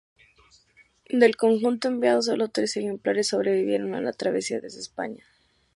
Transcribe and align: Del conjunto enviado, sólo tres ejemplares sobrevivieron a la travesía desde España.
Del 1.11 1.35
conjunto 1.37 1.87
enviado, 1.87 2.23
sólo 2.23 2.47
tres 2.47 2.75
ejemplares 2.75 3.27
sobrevivieron 3.27 3.93
a 3.93 4.01
la 4.01 4.13
travesía 4.13 4.59
desde 4.59 4.79
España. 4.79 5.23